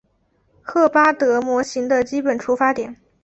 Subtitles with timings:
[0.63, 2.97] 赫巴德模型的基本出发点。